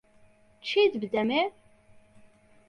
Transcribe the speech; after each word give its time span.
چیت 0.65 0.93
بدەمێ؟ 1.01 1.43